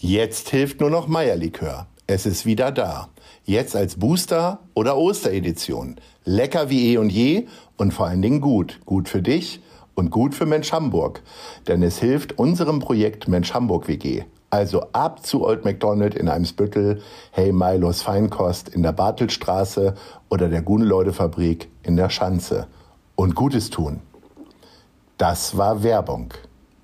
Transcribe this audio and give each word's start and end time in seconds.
Jetzt 0.00 0.50
hilft 0.50 0.80
nur 0.80 0.90
noch 0.90 1.08
Meierlikör. 1.08 1.88
Es 2.06 2.24
ist 2.24 2.46
wieder 2.46 2.70
da. 2.70 3.08
Jetzt 3.44 3.74
als 3.74 3.96
Booster 3.96 4.60
oder 4.74 4.96
Osteredition. 4.96 5.96
Lecker 6.24 6.70
wie 6.70 6.92
eh 6.92 6.98
und 6.98 7.10
je 7.10 7.48
und 7.76 7.92
vor 7.92 8.06
allen 8.06 8.22
Dingen 8.22 8.40
gut. 8.40 8.78
Gut 8.86 9.08
für 9.08 9.22
dich 9.22 9.60
und 9.96 10.12
gut 10.12 10.36
für 10.36 10.46
Mensch 10.46 10.70
Hamburg. 10.70 11.20
Denn 11.66 11.82
es 11.82 11.98
hilft 11.98 12.38
unserem 12.38 12.78
Projekt 12.78 13.26
Mensch 13.26 13.52
Hamburg 13.52 13.88
WG. 13.88 14.22
Also 14.50 14.82
ab 14.92 15.26
zu 15.26 15.44
Old 15.44 15.64
McDonald 15.64 16.14
in 16.14 16.28
Eimsbüttel, 16.28 17.02
Hey 17.32 17.50
Milos 17.50 18.00
Feinkost 18.02 18.68
in 18.68 18.84
der 18.84 18.92
Bartelstraße 18.92 19.96
oder 20.28 20.48
der 20.48 20.62
Guneleude-Fabrik 20.62 21.70
in 21.82 21.96
der 21.96 22.08
Schanze. 22.08 22.68
Und 23.16 23.34
Gutes 23.34 23.68
tun. 23.68 23.98
Das 25.16 25.56
war 25.56 25.82
Werbung. 25.82 26.34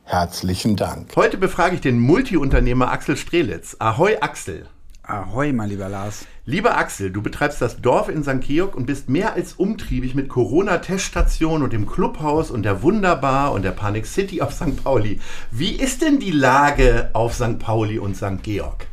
Herzlichen 0.07 0.77
Dank. 0.77 1.17
Heute 1.17 1.39
befrage 1.39 1.77
ich 1.77 1.81
den 1.81 1.99
Multiunternehmer 1.99 2.93
Axel 2.93 3.17
Strelitz. 3.17 3.77
Ahoi 3.79 4.19
Axel. 4.21 4.67
Ahoi, 5.03 5.53
mein 5.53 5.71
lieber 5.71 5.89
Lars. 5.89 6.27
Lieber 6.45 6.77
Axel, 6.77 7.11
du 7.11 7.23
betreibst 7.23 7.63
das 7.63 7.81
Dorf 7.81 8.11
in 8.11 8.23
St. 8.23 8.43
Georg 8.43 8.77
und 8.77 8.85
bist 8.85 9.09
mehr 9.09 9.33
als 9.33 9.55
umtriebig 9.55 10.15
mit 10.15 10.29
Corona-Teststation 10.29 11.63
und 11.63 11.73
dem 11.73 11.87
Clubhaus 11.87 12.51
und 12.51 12.65
der 12.65 12.83
Wunderbar 12.83 13.53
und 13.53 13.63
der 13.63 13.71
Panic 13.71 14.07
City 14.07 14.43
auf 14.43 14.53
St. 14.53 14.83
Pauli. 14.85 15.21
Wie 15.51 15.73
ist 15.73 16.03
denn 16.03 16.21
die 16.21 16.31
Lage 16.31 17.11
auf 17.15 17.35
St. 17.35 17.59
Pauli 17.59 17.99
und 17.99 18.15
St. 18.15 18.43
Georg? 18.43 18.87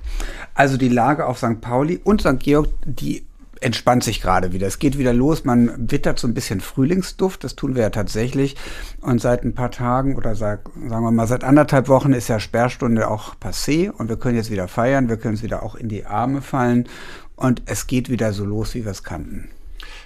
Also 0.54 0.78
die 0.78 0.90
Lage 0.90 1.26
auf 1.26 1.38
St. 1.38 1.60
Pauli 1.60 2.00
und 2.04 2.22
St. 2.22 2.40
Georg, 2.40 2.70
die 2.86 3.26
entspannt 3.62 4.04
sich 4.04 4.22
gerade 4.22 4.52
wieder. 4.52 4.68
Es 4.68 4.80
geht 4.80 4.98
wieder 4.98 5.14
los. 5.14 5.46
Man 5.46 5.92
wittert 5.92 6.20
so 6.20 6.28
ein 6.28 6.34
bisschen 6.34 6.60
Frühlingsduft. 6.60 7.44
Das 7.44 7.56
tun 7.56 7.76
wir 7.76 7.84
ja 7.84 7.90
tatsächlich. 7.92 8.58
Und 9.02 9.22
seit 9.22 9.44
ein 9.44 9.54
paar 9.54 9.72
Tagen 9.72 10.16
oder 10.16 10.36
seit, 10.36 10.62
sagen 10.88 11.04
wir 11.04 11.12
mal, 11.12 11.28
seit 11.28 11.44
anderthalb 11.44 11.88
Wochen 11.88 12.14
ist 12.14 12.28
ja 12.28 12.40
Sperrstunde 12.40 13.08
auch 13.08 13.36
passé. 13.36 13.90
Und 13.90 14.10
wir 14.10 14.18
können 14.18 14.36
jetzt 14.36 14.52
wieder 14.52 14.68
feiern. 14.68 15.10
Wir 15.10 15.18
können 15.18 15.36
es 15.36 15.44
wieder 15.44 15.64
auch 15.64 15.76
in 15.76 15.90
die 15.90 16.06
Arme 16.06 16.42
fallen. 16.42 16.90
Und 17.36 17.62
es 17.66 17.88
geht 17.88 18.10
wieder 18.10 18.34
so 18.34 18.46
los, 18.46 18.76
wie 18.76 18.84
wir 18.84 18.92
es 18.92 19.04
kannten. 19.04 19.50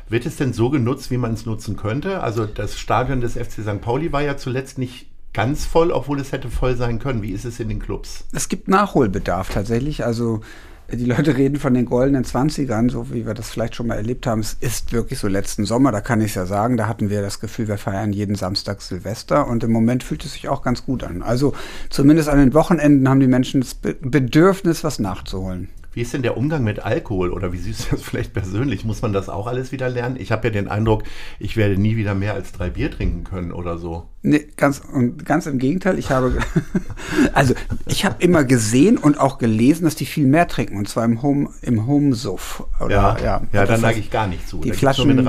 Wird 0.09 0.25
es 0.25 0.35
denn 0.35 0.53
so 0.53 0.69
genutzt, 0.69 1.09
wie 1.09 1.17
man 1.17 1.33
es 1.33 1.45
nutzen 1.45 1.77
könnte? 1.77 2.21
Also 2.21 2.45
das 2.45 2.77
Stadion 2.77 3.21
des 3.21 3.33
FC 3.33 3.63
St. 3.63 3.81
Pauli 3.81 4.11
war 4.11 4.21
ja 4.21 4.37
zuletzt 4.37 4.77
nicht 4.77 5.07
ganz 5.33 5.65
voll, 5.65 5.91
obwohl 5.91 6.19
es 6.19 6.31
hätte 6.31 6.49
voll 6.49 6.75
sein 6.75 6.99
können. 6.99 7.21
Wie 7.21 7.31
ist 7.31 7.45
es 7.45 7.59
in 7.59 7.69
den 7.69 7.79
Clubs? 7.79 8.25
Es 8.31 8.47
gibt 8.47 8.67
Nachholbedarf 8.67 9.49
tatsächlich. 9.49 10.05
Also 10.05 10.41
die 10.91 11.05
Leute 11.05 11.35
reden 11.35 11.57
von 11.57 11.73
den 11.73 11.85
goldenen 11.85 12.23
Zwanzigern, 12.23 12.89
so 12.89 13.11
wie 13.11 13.25
wir 13.25 13.33
das 13.33 13.49
vielleicht 13.49 13.75
schon 13.75 13.87
mal 13.87 13.95
erlebt 13.95 14.27
haben. 14.27 14.41
Es 14.41 14.53
ist 14.59 14.93
wirklich 14.93 15.19
so 15.19 15.27
letzten 15.27 15.65
Sommer, 15.65 15.91
da 15.91 16.01
kann 16.01 16.21
ich 16.21 16.27
es 16.27 16.35
ja 16.35 16.45
sagen, 16.45 16.77
da 16.77 16.87
hatten 16.87 17.09
wir 17.09 17.21
das 17.21 17.39
Gefühl, 17.39 17.67
wir 17.67 17.77
feiern 17.77 18.13
jeden 18.13 18.35
Samstag 18.35 18.81
Silvester 18.81 19.47
und 19.47 19.63
im 19.63 19.71
Moment 19.71 20.03
fühlt 20.03 20.23
es 20.25 20.33
sich 20.33 20.47
auch 20.47 20.61
ganz 20.61 20.85
gut 20.85 21.03
an. 21.03 21.23
Also 21.23 21.53
zumindest 21.89 22.29
an 22.29 22.37
den 22.37 22.53
Wochenenden 22.53 23.09
haben 23.09 23.19
die 23.19 23.27
Menschen 23.27 23.61
das 23.61 23.75
Bedürfnis, 23.75 24.83
was 24.83 24.99
nachzuholen. 24.99 25.69
Wie 25.95 26.01
ist 26.01 26.13
denn 26.13 26.23
der 26.23 26.35
Umgang 26.35 26.61
mit 26.65 26.81
Alkohol 26.81 27.31
oder 27.31 27.53
wie 27.53 27.57
siehst 27.57 27.85
du 27.85 27.95
das 27.95 28.01
vielleicht 28.03 28.33
persönlich? 28.33 28.83
Muss 28.83 29.01
man 29.01 29.13
das 29.13 29.29
auch 29.29 29.47
alles 29.47 29.71
wieder 29.71 29.87
lernen? 29.87 30.17
Ich 30.19 30.29
habe 30.33 30.47
ja 30.47 30.53
den 30.53 30.67
Eindruck, 30.67 31.03
ich 31.39 31.55
werde 31.55 31.77
nie 31.77 31.95
wieder 31.95 32.13
mehr 32.13 32.33
als 32.33 32.51
drei 32.51 32.69
Bier 32.69 32.91
trinken 32.91 33.23
können 33.23 33.53
oder 33.53 33.77
so. 33.77 34.09
Nee, 34.21 34.45
ganz, 34.57 34.81
und 34.91 35.25
ganz 35.25 35.45
im 35.45 35.57
Gegenteil. 35.57 35.97
Ich 35.97 36.11
habe, 36.11 36.37
also 37.33 37.53
ich 37.85 38.03
habe 38.03 38.15
immer 38.19 38.43
gesehen 38.43 38.97
und 38.97 39.17
auch 39.17 39.37
gelesen, 39.37 39.85
dass 39.85 39.95
die 39.95 40.05
viel 40.05 40.27
mehr 40.27 40.49
trinken 40.49 40.75
und 40.75 40.89
zwar 40.89 41.05
im 41.05 41.21
Home, 41.21 41.49
im 41.61 41.87
Home-Suff. 41.87 42.65
Ja, 42.89 43.17
ja, 43.17 43.41
ja 43.53 43.65
dann 43.65 43.79
neige 43.79 44.01
ich 44.01 44.11
gar 44.11 44.27
nicht 44.27 44.49
zu. 44.49 44.59
Die 44.59 44.73
Flaschen, 44.73 45.25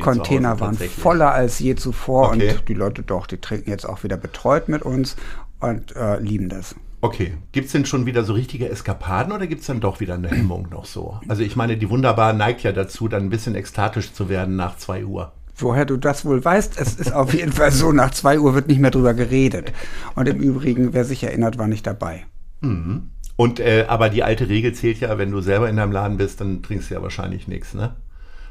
Container 0.00 0.60
waren 0.60 0.76
voller 0.76 1.32
als 1.32 1.58
je 1.58 1.74
zuvor 1.74 2.28
okay. 2.28 2.50
und 2.50 2.68
die 2.68 2.74
Leute 2.74 3.02
doch, 3.02 3.26
die 3.26 3.38
trinken 3.38 3.70
jetzt 3.70 3.88
auch 3.88 4.04
wieder 4.04 4.18
betreut 4.18 4.68
mit 4.68 4.82
uns 4.82 5.16
und 5.60 5.96
äh, 5.96 6.18
lieben 6.18 6.50
das. 6.50 6.74
Okay, 7.04 7.32
gibt 7.50 7.66
es 7.66 7.72
denn 7.72 7.84
schon 7.84 8.06
wieder 8.06 8.22
so 8.22 8.32
richtige 8.32 8.68
Eskapaden 8.68 9.32
oder 9.32 9.48
gibt 9.48 9.62
es 9.62 9.66
dann 9.66 9.80
doch 9.80 9.98
wieder 9.98 10.14
eine 10.14 10.28
Hemmung 10.28 10.68
noch 10.70 10.84
so? 10.84 11.18
Also 11.26 11.42
ich 11.42 11.56
meine, 11.56 11.76
die 11.76 11.90
Wunderbar 11.90 12.32
neigt 12.32 12.62
ja 12.62 12.70
dazu, 12.70 13.08
dann 13.08 13.24
ein 13.24 13.28
bisschen 13.28 13.56
ekstatisch 13.56 14.12
zu 14.12 14.28
werden 14.28 14.54
nach 14.54 14.76
2 14.76 15.04
Uhr. 15.04 15.32
Woher 15.56 15.84
du 15.84 15.96
das 15.96 16.24
wohl 16.24 16.44
weißt, 16.44 16.78
es 16.78 16.94
ist 16.94 17.12
auf 17.12 17.34
jeden 17.34 17.50
Fall 17.50 17.72
so, 17.72 17.90
nach 17.90 18.12
2 18.12 18.38
Uhr 18.38 18.54
wird 18.54 18.68
nicht 18.68 18.78
mehr 18.78 18.92
drüber 18.92 19.14
geredet. 19.14 19.72
Und 20.14 20.28
im 20.28 20.38
Übrigen, 20.38 20.92
wer 20.94 21.04
sich 21.04 21.24
erinnert, 21.24 21.58
war 21.58 21.66
nicht 21.66 21.88
dabei. 21.88 22.24
Mhm. 22.60 23.10
Und 23.34 23.58
äh, 23.58 23.86
aber 23.88 24.08
die 24.08 24.22
alte 24.22 24.48
Regel 24.48 24.72
zählt 24.72 25.00
ja, 25.00 25.18
wenn 25.18 25.32
du 25.32 25.40
selber 25.40 25.68
in 25.68 25.76
deinem 25.76 25.90
Laden 25.90 26.18
bist, 26.18 26.40
dann 26.40 26.62
trinkst 26.62 26.90
du 26.90 26.94
ja 26.94 27.02
wahrscheinlich 27.02 27.48
nichts, 27.48 27.74
ne? 27.74 27.96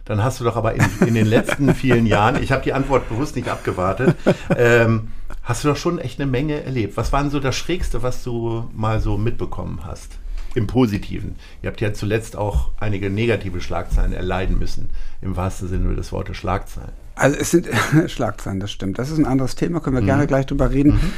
Dann 0.06 0.24
hast 0.24 0.40
du 0.40 0.44
doch 0.44 0.56
aber 0.56 0.74
in, 0.74 0.84
in 1.06 1.14
den 1.14 1.26
letzten 1.26 1.74
vielen 1.76 2.06
Jahren, 2.06 2.42
ich 2.42 2.52
habe 2.52 2.64
die 2.64 2.74
Antwort 2.74 3.10
bewusst 3.10 3.36
nicht 3.36 3.50
abgewartet, 3.50 4.16
ähm, 4.56 5.10
hast 5.44 5.64
du 5.64 5.70
doch 5.70 5.78
schon 5.78 6.00
echt 6.00 6.20
eine 6.20 6.30
Menge 6.30 6.64
erlebt. 6.64 6.98
Was 6.98 7.12
war 7.14 7.22
denn 7.22 7.32
so 7.32 7.40
das 7.40 7.56
Schrägste, 7.56 8.04
was 8.04 8.24
du 8.24 8.70
mal 8.74 9.00
so 9.00 9.18
mitbekommen 9.18 9.82
hast? 9.86 10.18
Im 10.54 10.68
Positiven. 10.68 11.36
Ihr 11.62 11.70
habt 11.70 11.80
ja 11.80 11.94
zuletzt 11.94 12.36
auch 12.36 12.72
einige 12.78 13.10
negative 13.10 13.62
Schlagzeilen 13.62 14.12
erleiden 14.12 14.60
müssen, 14.60 14.90
im 15.22 15.38
wahrsten 15.38 15.70
Sinne 15.70 15.96
des 15.96 16.12
Wortes 16.12 16.36
Schlagzeilen. 16.36 16.92
Also 17.16 17.38
es 17.38 17.52
sind 17.52 17.70
Schlagzeilen, 18.08 18.60
das 18.60 18.72
stimmt. 18.72 19.00
Das 19.00 19.10
ist 19.10 19.18
ein 19.18 19.26
anderes 19.26 19.56
Thema, 19.56 19.80
können 19.80 19.96
wir 19.96 20.02
mhm. 20.02 20.08
gerne 20.08 20.28
gleich 20.28 20.46
drüber 20.46 20.72
reden. 20.72 20.94
Mhm. 20.94 21.14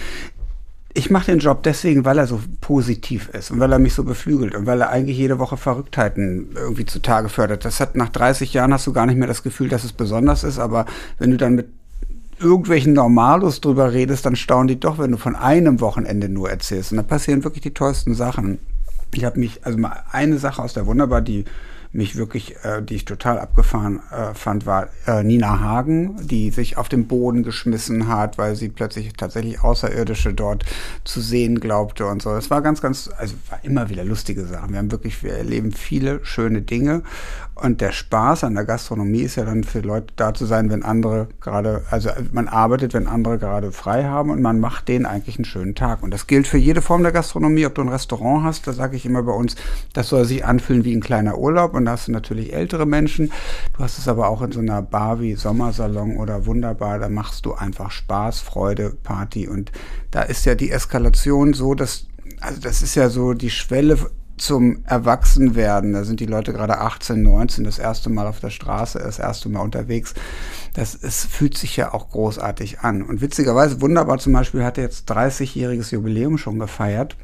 Ich 0.95 1.09
mache 1.09 1.31
den 1.31 1.39
Job 1.39 1.63
deswegen, 1.63 2.05
weil 2.05 2.19
er 2.19 2.27
so 2.27 2.39
positiv 2.61 3.29
ist 3.29 3.49
und 3.49 3.59
weil 3.59 3.71
er 3.71 3.79
mich 3.79 3.95
so 3.95 4.03
beflügelt 4.03 4.53
und 4.53 4.67
weil 4.67 4.79
er 4.81 4.89
eigentlich 4.89 5.17
jede 5.17 5.39
Woche 5.39 5.57
Verrücktheiten 5.57 6.49
irgendwie 6.55 6.85
zutage 6.85 7.29
fördert. 7.29 7.65
Das 7.65 7.79
hat 7.79 7.95
nach 7.95 8.09
30 8.09 8.53
Jahren 8.53 8.73
hast 8.73 8.85
du 8.85 8.93
gar 8.93 9.07
nicht 9.07 9.17
mehr 9.17 9.27
das 9.27 9.41
Gefühl, 9.41 9.69
dass 9.69 9.83
es 9.83 9.93
besonders 9.93 10.43
ist, 10.43 10.59
aber 10.59 10.85
wenn 11.17 11.31
du 11.31 11.37
dann 11.37 11.55
mit 11.55 11.67
irgendwelchen 12.39 12.93
Normalos 12.93 13.61
drüber 13.61 13.93
redest, 13.93 14.25
dann 14.25 14.35
staunen 14.35 14.67
die 14.67 14.79
doch, 14.79 14.99
wenn 14.99 15.11
du 15.11 15.17
von 15.17 15.35
einem 15.35 15.79
Wochenende 15.81 16.29
nur 16.29 16.49
erzählst. 16.49 16.91
Und 16.91 16.97
da 16.97 17.03
passieren 17.03 17.43
wirklich 17.43 17.63
die 17.63 17.73
tollsten 17.73 18.13
Sachen. 18.13 18.59
Ich 19.13 19.25
habe 19.25 19.39
mich, 19.39 19.65
also 19.65 19.77
mal 19.77 20.03
eine 20.11 20.37
Sache 20.37 20.61
aus 20.61 20.73
der 20.73 20.85
Wunderbar, 20.85 21.21
die 21.21 21.45
mich 21.93 22.15
wirklich, 22.15 22.55
äh, 22.63 22.81
die 22.81 22.95
ich 22.95 23.05
total 23.05 23.39
abgefahren 23.39 24.01
äh, 24.11 24.33
fand, 24.33 24.65
war 24.65 24.89
äh, 25.05 25.23
Nina 25.23 25.59
Hagen, 25.59 26.17
die 26.27 26.49
sich 26.49 26.77
auf 26.77 26.89
den 26.89 27.07
Boden 27.07 27.43
geschmissen 27.43 28.07
hat, 28.07 28.37
weil 28.37 28.55
sie 28.55 28.69
plötzlich 28.69 29.13
tatsächlich 29.13 29.63
Außerirdische 29.63 30.33
dort 30.33 30.65
zu 31.03 31.21
sehen 31.21 31.59
glaubte 31.59 32.07
und 32.07 32.21
so. 32.21 32.31
Es 32.35 32.49
war 32.49 32.61
ganz, 32.61 32.81
ganz, 32.81 33.09
also 33.17 33.35
war 33.49 33.63
immer 33.63 33.89
wieder 33.89 34.03
lustige 34.03 34.45
Sachen. 34.45 34.71
Wir 34.71 34.79
haben 34.79 34.91
wirklich, 34.91 35.21
wir 35.23 35.33
erleben 35.33 35.71
viele 35.71 36.25
schöne 36.25 36.63
Dinge 36.63 37.03
und 37.55 37.81
der 37.81 37.91
Spaß 37.91 38.45
an 38.45 38.55
der 38.55 38.65
Gastronomie 38.65 39.21
ist 39.21 39.35
ja 39.35 39.45
dann 39.45 39.63
für 39.63 39.81
Leute 39.81 40.07
da 40.15 40.33
zu 40.33 40.45
sein, 40.45 40.71
wenn 40.71 40.81
andere 40.81 41.27
gerade, 41.39 41.83
also 41.91 42.09
man 42.31 42.47
arbeitet, 42.47 42.95
wenn 42.95 43.07
andere 43.07 43.37
gerade 43.37 43.71
frei 43.71 44.05
haben 44.05 44.31
und 44.31 44.41
man 44.41 44.59
macht 44.59 44.87
denen 44.87 45.05
eigentlich 45.05 45.37
einen 45.37 45.45
schönen 45.45 45.75
Tag. 45.75 46.01
Und 46.01 46.11
das 46.11 46.25
gilt 46.25 46.47
für 46.47 46.57
jede 46.57 46.81
Form 46.81 47.03
der 47.03 47.11
Gastronomie, 47.11 47.67
ob 47.67 47.75
du 47.75 47.81
ein 47.81 47.89
Restaurant 47.89 48.43
hast, 48.43 48.65
da 48.65 48.73
sage 48.73 48.95
ich 48.95 49.05
immer 49.05 49.21
bei 49.21 49.33
uns, 49.33 49.55
das 49.93 50.09
soll 50.09 50.25
sich 50.25 50.43
anfühlen 50.43 50.83
wie 50.83 50.95
ein 50.95 51.01
kleiner 51.01 51.37
Urlaub 51.37 51.75
und 51.75 51.85
da 51.85 51.91
hast 51.91 52.07
du 52.07 52.11
natürlich 52.11 52.53
ältere 52.53 52.87
Menschen. 52.87 53.31
Du 53.77 53.83
hast 53.83 53.99
es 53.99 54.07
aber 54.07 54.29
auch 54.29 54.41
in 54.41 54.51
so 54.51 54.59
einer 54.59 54.81
Bar 54.81 55.19
wie 55.19 55.35
Sommersalon 55.35 56.17
oder 56.17 56.47
Wunderbar, 56.47 56.97
da 56.97 57.07
machst 57.07 57.45
du 57.45 57.53
einfach 57.53 57.91
Spaß, 57.91 58.39
Freude, 58.39 58.97
Party 59.03 59.47
und 59.47 59.71
da 60.09 60.23
ist 60.23 60.45
ja 60.45 60.55
die 60.55 60.71
Eskalation 60.71 61.53
so, 61.53 61.75
dass 61.75 62.07
also 62.41 62.59
das 62.59 62.81
ist 62.81 62.95
ja 62.95 63.09
so 63.09 63.33
die 63.33 63.49
Schwelle 63.49 63.97
zum 64.43 64.83
Erwachsenwerden. 64.85 65.93
Da 65.93 66.03
sind 66.03 66.19
die 66.19 66.25
Leute 66.25 66.53
gerade 66.53 66.77
18, 66.79 67.21
19, 67.21 67.63
das 67.63 67.79
erste 67.79 68.09
Mal 68.09 68.27
auf 68.27 68.39
der 68.39 68.49
Straße, 68.49 68.99
das 68.99 69.19
erste 69.19 69.49
Mal 69.49 69.61
unterwegs. 69.61 70.13
Das 70.73 70.95
es 70.95 71.25
fühlt 71.25 71.57
sich 71.57 71.77
ja 71.77 71.93
auch 71.93 72.09
großartig 72.09 72.81
an. 72.81 73.01
Und 73.01 73.21
witzigerweise, 73.21 73.81
wunderbar 73.81 74.17
zum 74.17 74.33
Beispiel, 74.33 74.63
hat 74.63 74.77
jetzt 74.77 75.09
30-jähriges 75.11 75.93
Jubiläum 75.93 76.37
schon 76.37 76.59
gefeiert. 76.59 77.15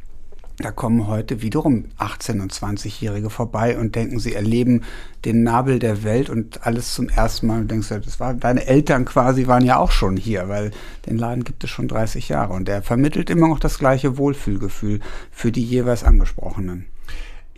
Da 0.61 0.71
kommen 0.71 1.07
heute 1.07 1.41
wiederum 1.41 1.85
18- 1.97 2.41
und 2.41 2.51
20-Jährige 2.51 3.29
vorbei 3.29 3.77
und 3.77 3.95
denken, 3.95 4.19
sie 4.19 4.33
erleben 4.33 4.83
den 5.23 5.43
Nabel 5.43 5.79
der 5.79 6.03
Welt 6.03 6.29
und 6.29 6.65
alles 6.65 6.93
zum 6.93 7.07
ersten 7.07 7.47
Mal. 7.47 7.61
Und 7.61 7.71
denkst, 7.71 7.87
das 7.87 8.19
war, 8.19 8.33
deine 8.33 8.65
Eltern 8.65 9.05
quasi 9.05 9.47
waren 9.47 9.63
ja 9.63 9.77
auch 9.77 9.91
schon 9.91 10.17
hier, 10.17 10.49
weil 10.49 10.71
den 11.05 11.17
Laden 11.17 11.45
gibt 11.45 11.63
es 11.63 11.69
schon 11.69 11.87
30 11.87 12.27
Jahre. 12.27 12.53
Und 12.53 12.67
er 12.67 12.81
vermittelt 12.81 13.29
immer 13.29 13.47
noch 13.47 13.59
das 13.59 13.79
gleiche 13.79 14.17
Wohlfühlgefühl 14.17 14.99
für 15.31 15.53
die 15.53 15.63
jeweils 15.63 16.03
Angesprochenen. 16.03 16.87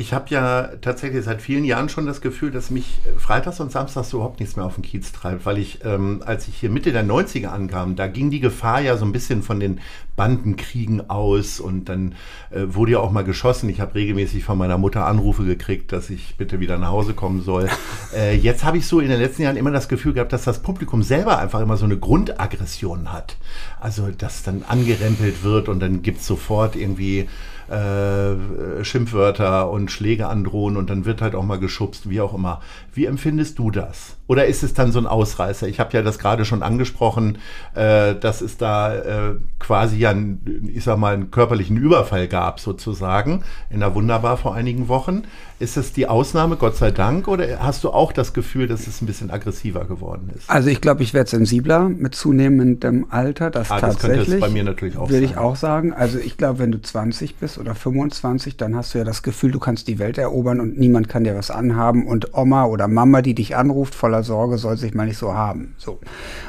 Ich 0.01 0.13
habe 0.13 0.25
ja 0.29 0.69
tatsächlich 0.81 1.23
seit 1.23 1.43
vielen 1.43 1.63
Jahren 1.63 1.87
schon 1.87 2.07
das 2.07 2.21
Gefühl, 2.21 2.49
dass 2.49 2.71
mich 2.71 3.01
freitags 3.17 3.59
und 3.59 3.71
samstags 3.71 4.11
überhaupt 4.13 4.39
nichts 4.39 4.55
mehr 4.55 4.65
auf 4.65 4.73
den 4.73 4.81
Kiez 4.81 5.11
treibt, 5.11 5.45
weil 5.45 5.59
ich, 5.59 5.85
ähm, 5.85 6.23
als 6.25 6.47
ich 6.47 6.55
hier 6.55 6.71
Mitte 6.71 6.91
der 6.91 7.05
90er 7.05 7.49
ankam, 7.49 7.95
da 7.95 8.07
ging 8.07 8.31
die 8.31 8.39
Gefahr 8.39 8.81
ja 8.81 8.97
so 8.97 9.05
ein 9.05 9.11
bisschen 9.11 9.43
von 9.43 9.59
den 9.59 9.79
Bandenkriegen 10.15 11.11
aus 11.11 11.59
und 11.59 11.85
dann 11.85 12.15
äh, 12.49 12.63
wurde 12.65 12.93
ja 12.93 12.99
auch 12.99 13.11
mal 13.11 13.23
geschossen. 13.23 13.69
Ich 13.69 13.79
habe 13.79 13.93
regelmäßig 13.93 14.43
von 14.43 14.57
meiner 14.57 14.79
Mutter 14.79 15.05
Anrufe 15.05 15.43
gekriegt, 15.43 15.91
dass 15.91 16.09
ich 16.09 16.35
bitte 16.35 16.59
wieder 16.59 16.79
nach 16.79 16.89
Hause 16.89 17.13
kommen 17.13 17.43
soll. 17.43 17.69
Äh, 18.13 18.35
jetzt 18.35 18.65
habe 18.65 18.77
ich 18.77 18.87
so 18.87 18.99
in 18.99 19.07
den 19.07 19.21
letzten 19.21 19.43
Jahren 19.43 19.55
immer 19.55 19.71
das 19.71 19.87
Gefühl 19.87 20.11
gehabt, 20.11 20.33
dass 20.33 20.43
das 20.43 20.61
Publikum 20.61 21.01
selber 21.01 21.39
einfach 21.39 21.61
immer 21.61 21.77
so 21.77 21.85
eine 21.85 21.97
Grundaggression 21.97 23.13
hat. 23.13 23.37
Also, 23.79 24.09
dass 24.09 24.43
dann 24.43 24.63
angerempelt 24.67 25.43
wird 25.43 25.69
und 25.69 25.79
dann 25.79 26.01
gibt 26.01 26.19
es 26.19 26.27
sofort 26.27 26.75
irgendwie 26.75 27.29
äh, 27.71 28.83
Schimpfwörter 28.83 29.69
und 29.69 29.91
Schläge 29.91 30.27
androhen 30.27 30.75
und 30.75 30.89
dann 30.89 31.05
wird 31.05 31.21
halt 31.21 31.35
auch 31.35 31.43
mal 31.43 31.59
geschubst, 31.59 32.09
wie 32.09 32.19
auch 32.19 32.33
immer. 32.33 32.61
Wie 32.93 33.05
empfindest 33.05 33.57
du 33.59 33.71
das? 33.71 34.17
Oder 34.27 34.45
ist 34.45 34.63
es 34.63 34.73
dann 34.73 34.91
so 34.91 34.99
ein 34.99 35.07
Ausreißer? 35.07 35.67
Ich 35.67 35.79
habe 35.79 35.91
ja 35.93 36.01
das 36.01 36.19
gerade 36.19 36.45
schon 36.45 36.63
angesprochen, 36.63 37.37
äh, 37.75 38.15
dass 38.15 38.41
es 38.41 38.57
da 38.57 38.95
äh, 38.95 39.35
quasi 39.59 39.97
ja, 39.97 40.09
einen, 40.09 40.69
ich 40.73 40.83
sag 40.83 40.97
mal, 40.97 41.13
einen 41.13 41.31
körperlichen 41.31 41.77
Überfall 41.77 42.27
gab 42.27 42.59
sozusagen 42.59 43.43
in 43.69 43.79
der 43.79 43.95
Wunderbar 43.95 44.37
vor 44.37 44.55
einigen 44.55 44.87
Wochen. 44.87 45.23
Ist 45.59 45.77
das 45.77 45.93
die 45.93 46.07
Ausnahme, 46.07 46.55
Gott 46.55 46.75
sei 46.75 46.89
Dank, 46.89 47.27
oder 47.27 47.59
hast 47.59 47.83
du 47.83 47.91
auch 47.91 48.11
das 48.11 48.33
Gefühl, 48.33 48.67
dass 48.67 48.87
es 48.87 49.01
ein 49.01 49.05
bisschen 49.05 49.29
aggressiver 49.29 49.85
geworden 49.85 50.31
ist? 50.35 50.49
Also 50.49 50.69
ich 50.69 50.81
glaube, 50.81 51.03
ich 51.03 51.13
werde 51.13 51.29
sensibler 51.29 51.87
mit 51.87 52.15
zunehmendem 52.15 53.05
Alter. 53.11 53.51
Das, 53.51 53.69
ah, 53.69 53.79
das 53.79 53.97
tatsächlich. 53.97 54.39
Das 54.39 54.39
bei 54.39 54.49
mir 54.49 54.63
natürlich 54.63 54.97
auch. 54.97 55.09
Würde 55.09 55.23
ich 55.23 55.37
auch 55.37 55.55
sagen. 55.55 55.93
Also 55.93 56.17
ich 56.17 56.35
glaube, 56.35 56.57
wenn 56.57 56.71
du 56.71 56.81
20 56.81 57.35
bist 57.35 57.59
oder 57.61 57.75
25, 57.75 58.57
dann 58.57 58.75
hast 58.75 58.93
du 58.93 58.97
ja 58.97 59.03
das 59.03 59.23
Gefühl, 59.23 59.51
du 59.51 59.59
kannst 59.59 59.87
die 59.87 59.99
Welt 59.99 60.17
erobern 60.17 60.59
und 60.59 60.77
niemand 60.77 61.07
kann 61.07 61.23
dir 61.23 61.35
was 61.35 61.51
anhaben 61.51 62.07
und 62.07 62.33
Oma 62.33 62.65
oder 62.65 62.87
Mama, 62.87 63.21
die 63.21 63.35
dich 63.35 63.55
anruft 63.55 63.95
voller 63.95 64.23
Sorge, 64.23 64.57
soll 64.57 64.77
sich 64.77 64.93
mal 64.93 65.05
nicht 65.05 65.17
so 65.17 65.33
haben. 65.33 65.75
So 65.77 65.99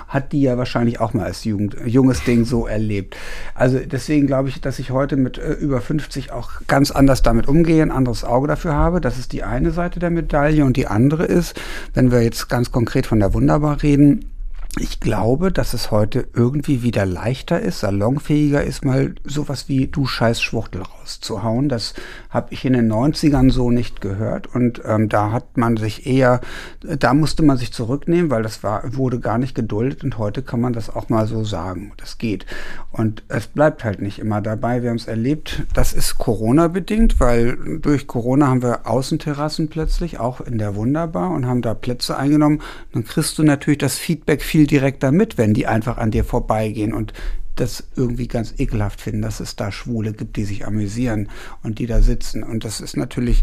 hat 0.09 0.33
die 0.33 0.43
ja 0.43 0.59
wahrscheinlich 0.59 1.01
auch 1.01 1.15
mal 1.15 1.25
als 1.25 1.45
Jugend, 1.45 1.77
junges 1.87 2.25
Ding 2.25 2.45
so 2.45 2.67
erlebt. 2.67 3.17
Also 3.55 3.79
deswegen 3.79 4.27
glaube 4.27 4.49
ich, 4.49 4.61
dass 4.61 4.79
ich 4.79 4.91
heute 4.91 5.17
mit 5.17 5.39
äh, 5.39 5.53
über 5.53 5.81
50 5.81 6.33
auch 6.33 6.51
ganz 6.67 6.91
anders 6.91 7.23
damit 7.23 7.49
umgehe, 7.49 7.83
ein 7.83 7.91
anderes 7.91 8.25
Auge 8.25 8.49
dafür 8.49 8.75
habe 8.75 9.03
das 9.03 9.19
ist 9.19 9.33
die 9.33 9.43
eine 9.43 9.71
Seite 9.73 10.01
der 10.01 10.11
Medaille. 10.11 10.65
Und 10.65 10.77
die 10.77 10.87
andere 10.87 11.25
ist, 11.25 11.61
wenn 11.93 12.11
wir 12.11 12.23
jetzt 12.23 12.49
ganz 12.49 12.73
konkret 12.73 13.07
von 13.07 13.21
der 13.21 13.35
Wunderbar 13.35 13.83
reden, 13.83 14.32
ich 14.79 15.01
glaube, 15.01 15.53
dass 15.53 15.75
es 15.75 15.91
heute 15.91 16.29
irgendwie 16.33 16.83
wieder 16.83 17.05
leichter 17.05 17.61
ist, 17.61 17.81
salonfähiger 17.81 18.65
ist, 18.65 18.87
mal 18.87 19.15
sowas 19.23 19.69
wie 19.69 19.87
du 19.87 20.07
scheiß 20.07 20.41
Schwuchtel 20.41 20.81
rauszuhauen. 20.81 21.69
Das 21.69 21.93
habe 22.31 22.55
ich 22.55 22.65
in 22.65 22.73
den 22.73 22.91
90ern 22.91 23.51
so 23.51 23.71
nicht 23.71 24.01
gehört. 24.01 24.47
Und 24.55 24.81
ähm, 24.87 25.11
da 25.11 25.31
hat 25.31 25.59
man 25.59 25.77
sich 25.77 26.07
eher, 26.07 26.41
da 26.81 27.13
musste 27.13 27.43
man 27.43 27.59
sich 27.59 27.71
zurücknehmen, 27.71 28.31
weil 28.31 28.43
das 28.43 28.63
war, 28.63 28.97
wurde 28.97 29.21
gar 29.21 29.37
nicht 29.37 29.55
geduldet. 29.55 30.05
Und 30.05 30.17
heute 30.17 30.43
kann 30.43 30.63
man 30.63 30.73
das 30.73 30.89
auch 30.89 31.11
mal 31.11 31.27
so 31.27 31.45
sagen. 31.45 31.93
Das 31.99 32.17
geht. 32.17 32.47
Und 32.91 33.25
es 33.29 33.49
bleibt 33.49 33.85
halt 33.85 34.01
nicht 34.01 34.21
immer 34.21 34.41
dabei. 34.41 34.83
Wir 34.83 34.89
haben 34.89 34.97
es 34.97 35.07
erlebt. 35.07 35.65
Das 35.75 35.93
ist 35.93 36.17
Corona-bedingt, 36.17 37.21
weil 37.21 37.79
durch 37.79 38.07
Corona 38.07 38.47
haben 38.47 38.63
wir 38.63 38.87
Außenterrassen 38.87 39.69
plötzlich, 39.69 40.19
auch 40.19 40.41
in 40.41 40.57
der 40.57 40.77
Wunderbar, 40.77 41.31
und 41.31 41.47
haben 41.47 41.61
da 41.61 41.75
Plätze 41.75 42.17
eingenommen. 42.17 42.63
Dann 42.95 43.05
kriegst 43.05 43.37
du 43.37 43.43
natürlich 43.43 43.79
das 43.79 43.99
Feedback 43.99 44.41
viel 44.41 44.62
viel 44.63 44.67
direkter 44.69 45.11
mit, 45.11 45.39
wenn 45.39 45.55
die 45.55 45.67
einfach 45.67 45.99
an 45.99 46.13
dir 46.13 46.25
vorbeigehen 46.25 46.93
und 46.93 47.13
das 47.57 47.85
irgendwie 47.97 48.29
ganz 48.29 48.55
ekelhaft 48.59 49.01
finden, 49.01 49.23
dass 49.23 49.41
es 49.41 49.57
da 49.57 49.73
Schwule 49.73 50.13
gibt, 50.13 50.37
die 50.37 50.45
sich 50.45 50.67
amüsieren 50.67 51.29
und 51.65 51.81
die 51.81 51.87
da 51.87 52.01
sitzen. 52.01 52.45
Und 52.45 52.65
das 52.65 52.81
ist 52.81 52.97
natürlich 52.97 53.43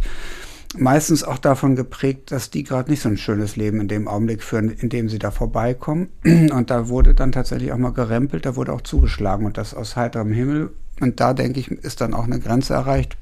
meistens 0.78 1.26
auch 1.26 1.38
davon 1.38 1.76
geprägt, 1.76 2.32
dass 2.32 2.52
die 2.52 2.64
gerade 2.64 2.90
nicht 2.90 3.02
so 3.02 3.10
ein 3.10 3.18
schönes 3.18 3.58
Leben 3.58 3.82
in 3.82 3.90
dem 3.90 4.08
Augenblick 4.08 4.42
führen, 4.42 4.70
in 4.70 4.88
dem 4.88 5.10
sie 5.10 5.20
da 5.20 5.30
vorbeikommen. 5.30 6.08
Und 6.24 6.70
da 6.70 6.88
wurde 6.88 7.14
dann 7.14 7.34
tatsächlich 7.34 7.74
auch 7.74 7.78
mal 7.78 7.92
gerempelt, 7.92 8.46
da 8.46 8.56
wurde 8.56 8.72
auch 8.72 8.82
zugeschlagen 8.82 9.46
und 9.46 9.58
das 9.58 9.74
aus 9.74 9.96
heiterem 9.96 10.32
Himmel. 10.32 10.72
Und 11.02 11.20
da 11.20 11.34
denke 11.34 11.60
ich, 11.60 11.70
ist 11.70 12.02
dann 12.02 12.14
auch 12.14 12.26
eine 12.26 12.40
Grenze 12.40 12.74
erreicht, 12.74 13.18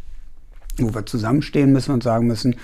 wo 0.80 0.94
wir 0.94 1.06
zusammenstehen 1.06 1.72
müssen 1.72 1.92
und 1.92 2.04
sagen 2.04 2.28
müssen, 2.28 2.56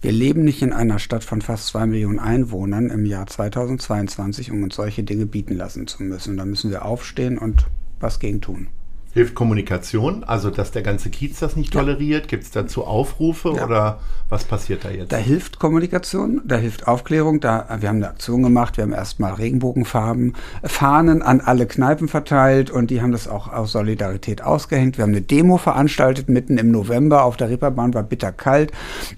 wir 0.00 0.12
leben 0.12 0.44
nicht 0.44 0.62
in 0.62 0.72
einer 0.72 0.98
Stadt 0.98 1.24
von 1.24 1.40
fast 1.42 1.68
zwei 1.68 1.86
Millionen 1.86 2.18
Einwohnern 2.18 2.90
im 2.90 3.06
Jahr 3.06 3.26
2022, 3.26 4.50
um 4.50 4.62
uns 4.62 4.76
solche 4.76 5.02
Dinge 5.02 5.26
bieten 5.26 5.54
lassen 5.54 5.86
zu 5.86 6.02
müssen. 6.02 6.36
Da 6.36 6.44
müssen 6.44 6.70
wir 6.70 6.84
aufstehen 6.84 7.38
und 7.38 7.66
was 7.98 8.20
gegen 8.20 8.40
tun. 8.40 8.68
Hilft 9.16 9.34
Kommunikation, 9.34 10.24
also 10.24 10.50
dass 10.50 10.72
der 10.72 10.82
ganze 10.82 11.08
Kiez 11.08 11.38
das 11.38 11.56
nicht 11.56 11.72
toleriert? 11.72 12.28
Gibt 12.28 12.44
es 12.44 12.50
dazu 12.50 12.84
Aufrufe 12.84 13.54
ja. 13.56 13.64
oder 13.64 13.98
was 14.28 14.44
passiert 14.44 14.84
da 14.84 14.90
jetzt? 14.90 15.10
Da 15.10 15.16
hilft 15.16 15.58
Kommunikation, 15.58 16.42
da 16.44 16.56
hilft 16.56 16.86
Aufklärung. 16.86 17.40
Da, 17.40 17.66
wir 17.80 17.88
haben 17.88 17.96
eine 17.96 18.08
Aktion 18.08 18.42
gemacht, 18.42 18.76
wir 18.76 18.82
haben 18.82 18.92
erstmal 18.92 19.32
Regenbogenfarben, 19.32 20.34
Fahnen 20.64 21.22
an 21.22 21.40
alle 21.40 21.66
Kneipen 21.66 22.08
verteilt 22.08 22.70
und 22.70 22.90
die 22.90 23.00
haben 23.00 23.12
das 23.12 23.26
auch 23.26 23.50
aus 23.50 23.72
Solidarität 23.72 24.42
ausgehängt. 24.42 24.98
Wir 24.98 25.04
haben 25.04 25.12
eine 25.12 25.22
Demo 25.22 25.56
veranstaltet 25.56 26.28
mitten 26.28 26.58
im 26.58 26.70
November 26.70 27.24
auf 27.24 27.38
der 27.38 27.48
Ripperbahn, 27.48 27.94
war 27.94 28.02
bitterkalt. 28.02 28.70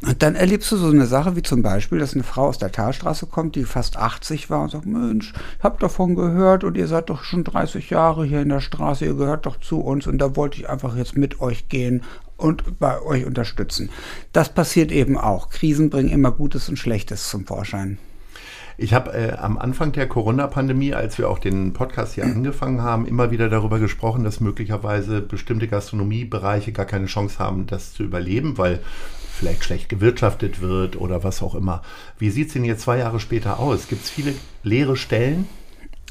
Und 0.07 0.23
dann 0.23 0.37
erlebst 0.37 0.71
du 0.71 0.77
so 0.77 0.91
eine 0.91 1.07
Sache 1.07 1.35
wie 1.35 1.43
zum 1.43 1.63
Beispiel, 1.63 1.99
dass 1.99 2.15
eine 2.15 2.23
Frau 2.23 2.47
aus 2.47 2.59
der 2.59 2.71
Talstraße 2.71 3.27
kommt, 3.27 3.57
die 3.57 3.65
fast 3.65 3.97
80 3.97 4.49
war 4.49 4.63
und 4.63 4.71
sagt, 4.71 4.87
Mensch, 4.87 5.33
ich 5.59 5.65
hab 5.65 5.81
davon 5.81 6.15
gehört 6.15 6.63
und 6.63 6.77
ihr 6.77 6.87
seid 6.87 7.11
doch 7.11 7.25
schon 7.25 7.43
30 7.43 7.91
Jahre 7.91 8.25
hier 8.25 8.43
in 8.43 8.51
der 8.51 8.61
Straße, 8.61 9.05
ihr 9.05 9.15
gehört 9.15 9.45
doch 9.45 9.59
zu 9.59 9.88
uns 9.89 10.07
und 10.07 10.19
da 10.19 10.37
wollte 10.37 10.59
ich 10.59 10.69
einfach 10.69 10.97
jetzt 10.97 11.17
mit 11.17 11.41
euch 11.41 11.69
gehen 11.69 12.03
und 12.37 12.79
bei 12.79 13.03
euch 13.03 13.27
unterstützen. 13.27 13.91
Das 14.33 14.55
passiert 14.55 14.93
eben 14.93 15.19
auch. 15.19 15.51
Krisen 15.51 15.91
bringen 15.91 16.11
immer 16.11 16.31
Gutes 16.31 16.69
und 16.69 16.79
Schlechtes 16.79 17.29
zum 17.29 17.47
Vorschein. 17.47 17.99
Ich 18.81 18.95
habe 18.95 19.13
äh, 19.13 19.33
am 19.33 19.59
Anfang 19.59 19.91
der 19.91 20.07
Corona-Pandemie, 20.07 20.95
als 20.95 21.19
wir 21.19 21.29
auch 21.29 21.41
den 21.41 21.73
Podcast 21.73 22.15
hier 22.15 22.25
angefangen 22.25 22.81
haben, 22.81 23.07
immer 23.07 23.33
wieder 23.33 23.49
darüber 23.49 23.81
gesprochen, 23.81 24.23
dass 24.23 24.39
möglicherweise 24.39 25.21
bestimmte 25.21 25.67
Gastronomiebereiche 25.67 26.71
gar 26.71 26.87
keine 26.87 27.07
Chance 27.07 27.41
haben, 27.41 27.67
das 27.67 27.93
zu 27.93 28.05
überleben, 28.05 28.57
weil 28.57 28.79
vielleicht 29.39 29.65
schlecht 29.65 29.89
gewirtschaftet 29.89 30.61
wird 30.61 30.95
oder 30.95 31.25
was 31.25 31.43
auch 31.43 31.57
immer. 31.57 31.83
Wie 32.21 32.31
sieht 32.31 32.49
es 32.49 32.53
denn 32.53 32.65
jetzt 32.65 32.83
zwei 32.83 32.99
Jahre 32.99 33.19
später 33.19 33.59
aus? 33.59 33.89
Gibt 33.89 34.05
es 34.05 34.11
viele 34.11 34.33
leere 34.63 34.97
Stellen? 34.97 35.49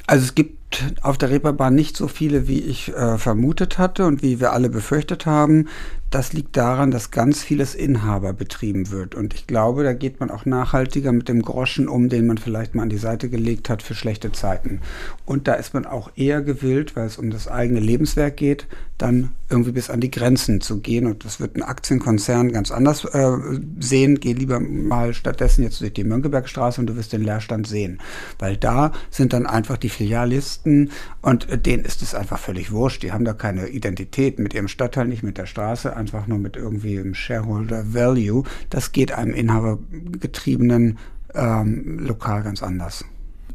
Also 0.07 0.23
es 0.23 0.35
gibt 0.35 0.57
auf 1.01 1.17
der 1.17 1.29
Reeperbahn 1.29 1.75
nicht 1.75 1.97
so 1.97 2.07
viele, 2.07 2.47
wie 2.47 2.61
ich 2.61 2.93
äh, 2.93 3.17
vermutet 3.17 3.77
hatte 3.77 4.05
und 4.05 4.23
wie 4.23 4.39
wir 4.39 4.53
alle 4.53 4.69
befürchtet 4.69 5.25
haben. 5.25 5.67
Das 6.09 6.31
liegt 6.31 6.55
daran, 6.55 6.91
dass 6.91 7.11
ganz 7.11 7.41
vieles 7.41 7.75
Inhaber 7.75 8.31
betrieben 8.31 8.91
wird. 8.91 9.13
Und 9.13 9.33
ich 9.33 9.45
glaube, 9.45 9.83
da 9.83 9.93
geht 9.93 10.21
man 10.21 10.31
auch 10.31 10.45
nachhaltiger 10.45 11.11
mit 11.11 11.27
dem 11.27 11.41
Groschen 11.41 11.89
um, 11.89 12.07
den 12.07 12.27
man 12.27 12.37
vielleicht 12.37 12.75
mal 12.75 12.83
an 12.83 12.89
die 12.89 12.97
Seite 12.97 13.29
gelegt 13.29 13.69
hat 13.69 13.83
für 13.83 13.93
schlechte 13.93 14.31
Zeiten. 14.31 14.79
Und 15.25 15.49
da 15.49 15.55
ist 15.55 15.73
man 15.73 15.85
auch 15.85 16.11
eher 16.15 16.41
gewillt, 16.41 16.95
weil 16.95 17.07
es 17.07 17.17
um 17.17 17.29
das 17.29 17.49
eigene 17.49 17.81
Lebenswerk 17.81 18.37
geht, 18.37 18.67
dann 18.97 19.31
irgendwie 19.49 19.73
bis 19.73 19.89
an 19.89 19.99
die 19.99 20.09
Grenzen 20.09 20.61
zu 20.61 20.79
gehen. 20.79 21.07
Und 21.07 21.25
das 21.25 21.39
wird 21.39 21.55
ein 21.55 21.63
Aktienkonzern 21.63 22.51
ganz 22.51 22.71
anders 22.71 23.03
äh, 23.05 23.37
sehen. 23.79 24.19
Geh 24.19 24.33
lieber 24.33 24.59
mal 24.59 25.13
stattdessen 25.13 25.63
jetzt 25.63 25.81
durch 25.81 25.93
die 25.93 26.03
Mönckebergstraße 26.03 26.81
und 26.81 26.87
du 26.87 26.95
wirst 26.95 27.13
den 27.13 27.23
Leerstand 27.23 27.67
sehen. 27.67 27.99
Weil 28.39 28.55
da 28.55 28.93
sind 29.11 29.33
dann 29.33 29.45
einfach 29.45 29.77
die 29.77 29.89
Filialisten 29.89 30.91
und 31.21 31.49
äh, 31.49 31.57
denen 31.57 31.83
ist 31.83 32.01
es 32.01 32.15
einfach 32.15 32.39
völlig 32.39 32.71
wurscht. 32.71 33.03
Die 33.03 33.11
haben 33.11 33.25
da 33.25 33.33
keine 33.33 33.67
Identität 33.67 34.39
mit 34.39 34.53
ihrem 34.53 34.69
Stadtteil, 34.69 35.07
nicht 35.07 35.23
mit 35.23 35.37
der 35.37 35.45
Straße 35.45 35.96
einfach 35.97 36.27
nur 36.27 36.37
mit 36.37 36.55
irgendwie 36.55 36.99
einem 36.99 37.13
Shareholder 37.13 37.93
Value. 37.93 38.43
Das 38.69 38.91
geht 38.91 39.11
einem 39.11 39.33
inhabergetriebenen 39.33 40.97
ähm, 41.33 41.99
Lokal 41.99 42.43
ganz 42.43 42.63
anders. 42.63 43.03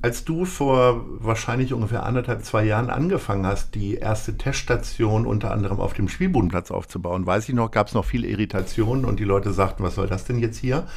Als 0.05 0.25
du 0.25 0.45
vor 0.47 1.05
wahrscheinlich 1.21 1.73
ungefähr 1.73 2.03
anderthalb, 2.03 2.45
zwei 2.45 2.65
Jahren 2.65 2.91
angefangen 2.91 3.47
hast, 3.47 3.77
die 3.77 3.95
erste 3.95 4.37
Teststation 4.37 5.27
unter 5.27 5.53
anderem 5.53 5.79
auf 5.79 5.95
dem 5.95 6.09
Spielbodenplatz 6.09 6.73
aufzubauen, 6.73 7.25
weiß 7.25 7.49
ich 7.49 7.55
noch, 7.55 7.71
gab 7.71 7.87
es 7.87 7.95
noch 7.95 8.05
viele 8.05 8.27
Irritationen 8.27 9.05
und 9.05 9.21
die 9.21 9.25
Leute 9.25 9.53
sagten, 9.53 9.85
was 9.85 9.95
soll 9.95 10.09
das 10.09 10.25
denn 10.25 10.41
jetzt 10.41 10.59
hier? 10.59 10.89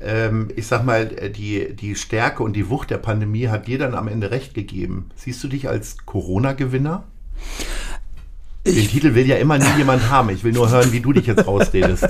Ähm, 0.00 0.48
ich 0.54 0.68
sag 0.68 0.84
mal, 0.84 1.06
die, 1.06 1.74
die 1.74 1.96
Stärke 1.96 2.44
und 2.44 2.54
die 2.54 2.70
Wucht 2.70 2.90
der 2.90 2.98
Pandemie 2.98 3.48
hat 3.48 3.66
dir 3.66 3.78
dann 3.78 3.96
am 3.96 4.06
Ende 4.06 4.30
recht 4.30 4.54
gegeben. 4.54 5.10
Siehst 5.16 5.42
du 5.42 5.48
dich 5.48 5.68
als 5.68 6.06
Corona-Gewinner? 6.06 7.02
Den 8.64 8.88
Titel 8.88 9.14
will 9.14 9.26
ja 9.26 9.36
immer 9.36 9.58
nie 9.58 9.76
jemand 9.76 10.08
haben. 10.08 10.30
Ich 10.30 10.44
will 10.44 10.52
nur 10.52 10.70
hören, 10.70 10.92
wie 10.92 11.00
du 11.00 11.12
dich 11.12 11.26
jetzt 11.26 11.46
rausredest. 11.46 12.08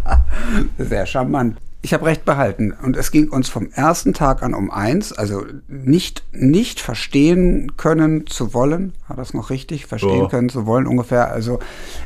Sehr 0.78 1.06
charmant. 1.06 1.56
Ich 1.82 1.94
habe 1.94 2.04
recht 2.04 2.26
behalten. 2.26 2.72
Und 2.72 2.96
es 2.96 3.10
ging 3.10 3.30
uns 3.30 3.48
vom 3.48 3.70
ersten 3.72 4.12
Tag 4.12 4.42
an 4.42 4.52
um 4.52 4.70
eins, 4.70 5.12
also 5.12 5.44
nicht, 5.68 6.22
nicht 6.32 6.80
verstehen 6.80 7.76
können 7.78 8.26
zu 8.26 8.52
wollen, 8.52 8.92
hat 9.10 9.18
das 9.18 9.34
noch 9.34 9.50
richtig 9.50 9.86
verstehen 9.86 10.22
Ja. 10.22 10.28
können 10.28 10.48
zu 10.48 10.66
wollen 10.66 10.86
ungefähr. 10.86 11.30
Also, 11.30 11.58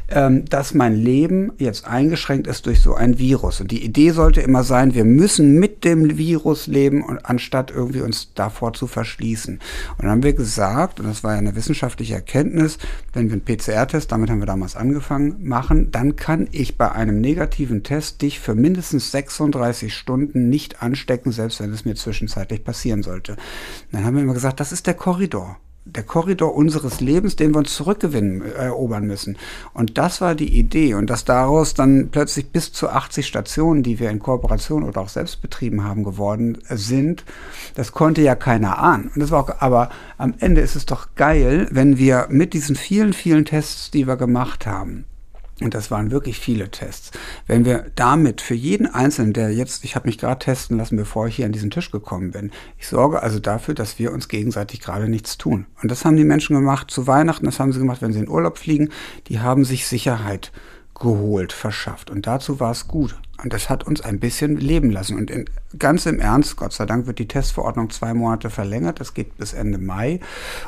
ähm, 0.08 0.44
dass 0.46 0.74
mein 0.74 0.94
Leben 0.94 1.52
jetzt 1.58 1.86
eingeschränkt 1.86 2.46
ist 2.46 2.66
durch 2.66 2.80
so 2.80 2.94
ein 2.94 3.18
Virus. 3.18 3.60
Und 3.60 3.70
die 3.70 3.84
Idee 3.84 4.10
sollte 4.10 4.40
immer 4.40 4.64
sein, 4.64 4.94
wir 4.94 5.04
müssen 5.04 5.58
mit 5.58 5.84
dem 5.84 6.18
Virus 6.18 6.66
leben, 6.66 7.02
und 7.04 7.24
anstatt 7.26 7.70
irgendwie 7.70 8.00
uns 8.00 8.32
davor 8.34 8.72
zu 8.72 8.86
verschließen. 8.86 9.54
Und 9.54 10.02
dann 10.02 10.10
haben 10.10 10.22
wir 10.22 10.32
gesagt, 10.32 11.00
und 11.00 11.06
das 11.06 11.22
war 11.22 11.32
ja 11.32 11.38
eine 11.38 11.54
wissenschaftliche 11.56 12.14
Erkenntnis, 12.14 12.78
wenn 13.12 13.28
wir 13.28 13.34
einen 13.34 13.44
PCR-Test, 13.44 14.10
damit 14.10 14.30
haben 14.30 14.40
wir 14.40 14.46
damals 14.46 14.76
angefangen, 14.76 15.36
machen, 15.40 15.90
dann 15.90 16.16
kann 16.16 16.48
ich 16.50 16.76
bei 16.78 16.90
einem 16.90 17.20
negativen 17.20 17.82
Test 17.82 18.22
dich 18.22 18.40
für 18.40 18.54
mindestens 18.54 19.10
36 19.10 19.94
Stunden 19.94 20.48
nicht 20.48 20.82
anstecken, 20.82 21.32
selbst 21.32 21.60
wenn 21.60 21.72
es 21.72 21.84
mir 21.84 21.94
zwischenzeitlich 21.94 22.64
passieren 22.64 23.02
sollte. 23.02 23.36
Dann 23.92 24.04
haben 24.04 24.16
wir 24.16 24.22
immer 24.22 24.34
gesagt, 24.34 24.60
das 24.60 24.72
ist 24.72 24.86
der 24.86 24.94
Korridor 24.94 25.56
der 25.86 26.02
Korridor 26.02 26.54
unseres 26.54 27.00
Lebens, 27.00 27.36
den 27.36 27.52
wir 27.52 27.58
uns 27.58 27.74
zurückgewinnen, 27.74 28.42
äh, 28.42 28.66
erobern 28.66 29.06
müssen. 29.06 29.36
Und 29.74 29.98
das 29.98 30.20
war 30.20 30.34
die 30.34 30.58
Idee. 30.58 30.94
Und 30.94 31.10
dass 31.10 31.24
daraus 31.24 31.74
dann 31.74 32.08
plötzlich 32.10 32.50
bis 32.50 32.72
zu 32.72 32.88
80 32.88 33.26
Stationen, 33.26 33.82
die 33.82 33.98
wir 33.98 34.10
in 34.10 34.18
Kooperation 34.18 34.82
oder 34.82 35.02
auch 35.02 35.08
selbst 35.08 35.42
betrieben 35.42 35.84
haben, 35.84 36.04
geworden 36.04 36.58
sind, 36.68 37.24
das 37.74 37.92
konnte 37.92 38.22
ja 38.22 38.34
keiner 38.34 38.78
ahnen. 38.78 39.10
Und 39.14 39.20
das 39.20 39.30
war 39.30 39.44
auch, 39.44 39.60
aber 39.60 39.90
am 40.16 40.34
Ende 40.38 40.62
ist 40.62 40.76
es 40.76 40.86
doch 40.86 41.08
geil, 41.16 41.68
wenn 41.70 41.98
wir 41.98 42.28
mit 42.30 42.54
diesen 42.54 42.76
vielen, 42.76 43.12
vielen 43.12 43.44
Tests, 43.44 43.90
die 43.90 44.06
wir 44.06 44.16
gemacht 44.16 44.66
haben, 44.66 45.04
und 45.60 45.74
das 45.74 45.90
waren 45.90 46.10
wirklich 46.10 46.38
viele 46.38 46.70
Tests. 46.70 47.12
Wenn 47.46 47.64
wir 47.64 47.86
damit 47.94 48.40
für 48.40 48.54
jeden 48.54 48.86
Einzelnen, 48.86 49.32
der 49.32 49.52
jetzt, 49.52 49.84
ich 49.84 49.94
habe 49.94 50.08
mich 50.08 50.18
gerade 50.18 50.38
testen 50.40 50.78
lassen, 50.78 50.96
bevor 50.96 51.28
ich 51.28 51.36
hier 51.36 51.46
an 51.46 51.52
diesen 51.52 51.70
Tisch 51.70 51.90
gekommen 51.92 52.32
bin, 52.32 52.50
ich 52.78 52.88
sorge 52.88 53.22
also 53.22 53.38
dafür, 53.38 53.74
dass 53.74 53.98
wir 53.98 54.12
uns 54.12 54.28
gegenseitig 54.28 54.80
gerade 54.80 55.08
nichts 55.08 55.38
tun. 55.38 55.66
Und 55.80 55.90
das 55.90 56.04
haben 56.04 56.16
die 56.16 56.24
Menschen 56.24 56.56
gemacht 56.56 56.90
zu 56.90 57.06
Weihnachten, 57.06 57.46
das 57.46 57.60
haben 57.60 57.72
sie 57.72 57.78
gemacht, 57.78 58.02
wenn 58.02 58.12
sie 58.12 58.18
in 58.18 58.28
Urlaub 58.28 58.58
fliegen. 58.58 58.90
Die 59.28 59.40
haben 59.40 59.64
sich 59.64 59.86
Sicherheit 59.86 60.50
geholt, 60.94 61.52
verschafft. 61.52 62.10
Und 62.10 62.26
dazu 62.26 62.58
war 62.58 62.72
es 62.72 62.88
gut. 62.88 63.16
Und 63.42 63.52
das 63.52 63.68
hat 63.68 63.84
uns 63.84 64.00
ein 64.00 64.20
bisschen 64.20 64.56
leben 64.56 64.90
lassen. 64.90 65.16
Und 65.16 65.30
in, 65.30 65.46
ganz 65.78 66.06
im 66.06 66.20
Ernst, 66.20 66.56
Gott 66.56 66.72
sei 66.72 66.86
Dank 66.86 67.06
wird 67.06 67.18
die 67.18 67.28
Testverordnung 67.28 67.90
zwei 67.90 68.14
Monate 68.14 68.48
verlängert. 68.48 69.00
Das 69.00 69.12
geht 69.12 69.36
bis 69.36 69.52
Ende 69.52 69.78
Mai. 69.78 70.20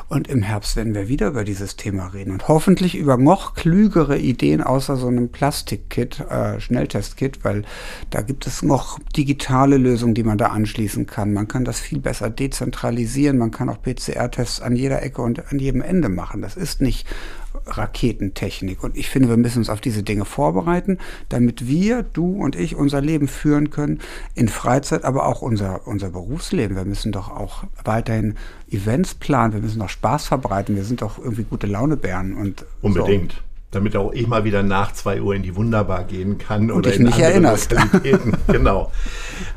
Und 0.09 0.27
im 0.27 0.41
Herbst 0.41 0.75
werden 0.75 0.93
wir 0.93 1.07
wieder 1.07 1.27
über 1.27 1.43
dieses 1.43 1.77
Thema 1.77 2.07
reden. 2.07 2.31
Und 2.31 2.47
hoffentlich 2.47 2.95
über 2.95 3.17
noch 3.17 3.53
klügere 3.53 4.17
Ideen 4.17 4.61
außer 4.61 4.97
so 4.97 5.07
einem 5.07 5.29
Plastikkit, 5.29 6.19
äh, 6.29 6.59
Schnelltestkit, 6.59 7.43
weil 7.43 7.63
da 8.09 8.21
gibt 8.21 8.45
es 8.47 8.61
noch 8.61 8.99
digitale 9.15 9.77
Lösungen, 9.77 10.13
die 10.13 10.23
man 10.23 10.37
da 10.37 10.47
anschließen 10.47 11.05
kann. 11.05 11.33
Man 11.33 11.47
kann 11.47 11.65
das 11.65 11.79
viel 11.79 11.99
besser 11.99 12.29
dezentralisieren. 12.29 13.37
Man 13.37 13.51
kann 13.51 13.69
auch 13.69 13.81
PCR-Tests 13.81 14.61
an 14.61 14.75
jeder 14.75 15.01
Ecke 15.01 15.21
und 15.21 15.51
an 15.51 15.59
jedem 15.59 15.81
Ende 15.81 16.09
machen. 16.09 16.41
Das 16.41 16.57
ist 16.57 16.81
nicht 16.81 17.07
Raketentechnik. 17.65 18.83
Und 18.83 18.97
ich 18.97 19.09
finde, 19.09 19.29
wir 19.29 19.37
müssen 19.37 19.59
uns 19.59 19.69
auf 19.69 19.81
diese 19.81 20.03
Dinge 20.03 20.25
vorbereiten, 20.25 20.99
damit 21.29 21.67
wir, 21.67 22.03
du 22.03 22.35
und 22.41 22.55
ich, 22.57 22.75
unser 22.75 23.01
Leben 23.01 23.27
führen 23.27 23.69
können, 23.69 23.99
in 24.35 24.49
Freizeit, 24.49 25.03
aber 25.03 25.25
auch 25.25 25.41
unser, 25.41 25.87
unser 25.87 26.09
Berufsleben. 26.09 26.75
Wir 26.75 26.85
müssen 26.85 27.11
doch 27.11 27.29
auch 27.29 27.63
weiterhin 27.83 28.35
Events 28.69 29.15
planen, 29.15 29.53
wir 29.53 29.61
müssen 29.61 29.79
doch 29.79 29.89
Spaß 29.89 30.27
verbreiten, 30.27 30.75
wir 30.75 30.83
sind 30.83 31.01
doch 31.01 31.17
irgendwie 31.17 31.43
gute 31.43 31.67
Launebären 31.67 32.35
und 32.35 32.65
Unbedingt. 32.81 33.41
Damit 33.71 33.97
auch 33.97 34.13
ich 34.13 34.27
mal 34.27 34.45
wieder 34.45 34.63
nach 34.63 34.93
2 34.93 35.21
Uhr 35.21 35.35
in 35.35 35.43
die 35.43 35.53
Wunderbar 35.57 36.05
gehen 36.05 36.37
kann 36.37 36.71
oder 36.71 36.89
dich 36.89 36.99
in 36.99 37.05
nicht 37.07 37.15
andere 37.15 37.31
erinnerst. 37.31 37.75
Genau. 38.47 38.93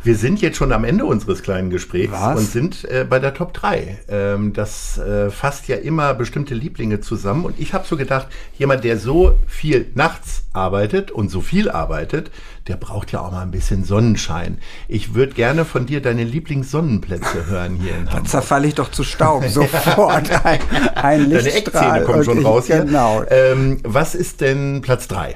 Wir 0.02 0.16
sind 0.16 0.40
jetzt 0.40 0.56
schon 0.56 0.72
am 0.72 0.82
Ende 0.82 1.04
unseres 1.04 1.44
kleinen 1.44 1.70
Gesprächs 1.70 2.12
Was? 2.12 2.40
und 2.40 2.50
sind 2.50 2.84
äh, 2.86 3.06
bei 3.08 3.20
der 3.20 3.34
Top 3.34 3.54
3. 3.54 3.98
Ähm, 4.08 4.52
das 4.52 4.98
äh, 4.98 5.30
fasst 5.30 5.68
ja 5.68 5.76
immer 5.76 6.12
bestimmte 6.14 6.54
Lieblinge 6.54 7.00
zusammen. 7.00 7.44
Und 7.44 7.60
ich 7.60 7.72
habe 7.72 7.86
so 7.86 7.96
gedacht, 7.96 8.26
jemand, 8.58 8.82
der 8.82 8.98
so 8.98 9.38
viel 9.46 9.86
nachts 9.94 10.42
arbeitet 10.52 11.12
und 11.12 11.30
so 11.30 11.40
viel 11.40 11.70
arbeitet, 11.70 12.32
der 12.68 12.76
braucht 12.76 13.12
ja 13.12 13.20
auch 13.20 13.30
mal 13.32 13.42
ein 13.42 13.50
bisschen 13.50 13.84
Sonnenschein. 13.84 14.58
Ich 14.88 15.14
würde 15.14 15.32
gerne 15.34 15.64
von 15.64 15.86
dir 15.86 16.00
deine 16.02 16.24
Lieblingssonnenplätze 16.24 17.46
hören 17.46 17.76
hier 17.76 17.92
in 17.96 18.04
Dann 18.04 18.14
Hamburg. 18.14 18.28
zerfalle 18.28 18.68
ich 18.68 18.74
doch 18.74 18.90
zu 18.90 19.02
Staub 19.04 19.44
sofort. 19.48 20.30
Ein, 20.44 20.60
ein 20.94 21.30
Deine. 21.30 21.52
Eckzähne 21.52 22.02
kommen 22.04 22.18
und 22.18 22.24
schon 22.24 22.38
ich, 22.40 22.44
raus 22.44 22.66
hier. 22.66 22.84
Genau. 22.84 23.22
Ähm, 23.28 23.78
was 23.84 24.14
ist 24.14 24.40
denn 24.40 24.80
Platz 24.82 25.08
3? 25.08 25.34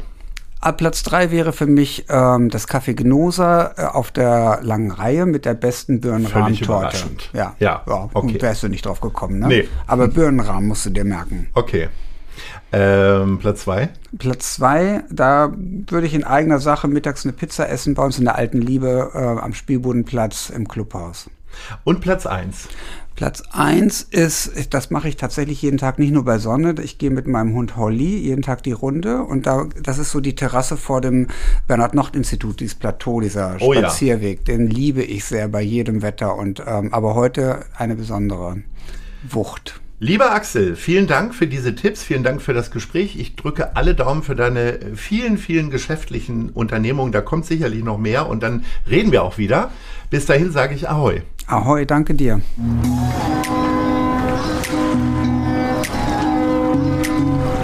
Ah, 0.60 0.72
Platz 0.72 1.02
drei 1.02 1.30
wäre 1.30 1.52
für 1.52 1.66
mich 1.66 2.06
ähm, 2.08 2.48
das 2.48 2.66
Café 2.66 2.94
Gnosa 2.94 3.74
äh, 3.76 3.82
auf 3.84 4.10
der 4.12 4.60
langen 4.62 4.90
Reihe 4.92 5.26
mit 5.26 5.44
der 5.44 5.52
besten 5.52 6.00
Birnenrahmtorte. 6.00 6.64
überraschend. 6.64 7.28
Ja, 7.34 7.54
Ja, 7.58 7.82
okay. 8.14 8.40
Wärst 8.40 8.62
du 8.62 8.68
nicht 8.68 8.86
drauf 8.86 9.02
gekommen, 9.02 9.40
ne? 9.40 9.48
Nee. 9.48 9.68
Aber 9.86 10.08
Birnenrahmen 10.08 10.68
musst 10.68 10.86
du 10.86 10.90
dir 10.90 11.04
merken. 11.04 11.48
Okay. 11.52 11.88
Ähm, 12.76 13.38
Platz 13.38 13.62
2? 13.62 13.88
Platz 14.18 14.54
zwei, 14.54 15.04
da 15.10 15.52
würde 15.56 16.06
ich 16.06 16.14
in 16.14 16.24
eigener 16.24 16.58
Sache 16.58 16.88
mittags 16.88 17.24
eine 17.24 17.32
Pizza 17.32 17.68
essen, 17.68 17.94
bei 17.94 18.04
uns 18.04 18.18
in 18.18 18.24
der 18.24 18.36
alten 18.36 18.60
Liebe 18.60 19.12
äh, 19.14 19.18
am 19.18 19.54
Spielbodenplatz 19.54 20.50
im 20.50 20.66
Clubhaus. 20.66 21.30
Und 21.84 22.00
Platz 22.00 22.26
1. 22.26 22.68
Platz 23.14 23.44
eins 23.52 24.02
ist, 24.02 24.74
das 24.74 24.90
mache 24.90 25.08
ich 25.08 25.16
tatsächlich 25.16 25.62
jeden 25.62 25.78
Tag, 25.78 26.00
nicht 26.00 26.10
nur 26.10 26.24
bei 26.24 26.38
Sonne. 26.38 26.74
Ich 26.82 26.98
gehe 26.98 27.10
mit 27.10 27.28
meinem 27.28 27.54
Hund 27.54 27.76
Holly 27.76 28.16
jeden 28.16 28.42
Tag 28.42 28.64
die 28.64 28.72
Runde 28.72 29.22
und 29.22 29.46
da, 29.46 29.68
das 29.80 29.98
ist 29.98 30.10
so 30.10 30.18
die 30.18 30.34
Terrasse 30.34 30.76
vor 30.76 31.00
dem 31.00 31.28
Bernhard-Nocht-Institut, 31.68 32.58
dieses 32.58 32.74
Plateau, 32.74 33.20
dieser 33.20 33.56
Oh 33.60 33.72
ja. 33.72 33.82
Spazierweg. 33.82 34.44
Den 34.44 34.66
liebe 34.66 35.04
ich 35.04 35.24
sehr 35.26 35.46
bei 35.46 35.62
jedem 35.62 36.02
Wetter 36.02 36.34
und 36.34 36.60
ähm, 36.66 36.92
aber 36.92 37.14
heute 37.14 37.60
eine 37.78 37.94
besondere 37.94 38.64
Wucht. 39.22 39.80
Lieber 40.00 40.32
Axel, 40.32 40.74
vielen 40.74 41.06
Dank 41.06 41.36
für 41.36 41.46
diese 41.46 41.76
Tipps, 41.76 42.02
vielen 42.02 42.24
Dank 42.24 42.42
für 42.42 42.52
das 42.52 42.72
Gespräch. 42.72 43.16
Ich 43.16 43.36
drücke 43.36 43.76
alle 43.76 43.94
Daumen 43.94 44.24
für 44.24 44.34
deine 44.34 44.78
vielen, 44.96 45.38
vielen 45.38 45.70
geschäftlichen 45.70 46.50
Unternehmungen. 46.50 47.12
Da 47.12 47.20
kommt 47.20 47.46
sicherlich 47.46 47.84
noch 47.84 47.96
mehr 47.96 48.28
und 48.28 48.42
dann 48.42 48.64
reden 48.90 49.12
wir 49.12 49.22
auch 49.22 49.38
wieder. 49.38 49.70
Bis 50.10 50.26
dahin 50.26 50.50
sage 50.50 50.74
ich 50.74 50.88
Ahoi. 50.88 51.22
Ahoi, 51.46 51.86
danke 51.86 52.14
dir. 52.14 52.40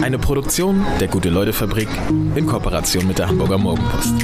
Eine 0.00 0.18
Produktion 0.18 0.86
der 1.00 1.08
Gute-Leute-Fabrik 1.08 1.88
in 2.36 2.46
Kooperation 2.46 3.08
mit 3.08 3.18
der 3.18 3.28
Hamburger 3.28 3.58
Morgenpost. 3.58 4.14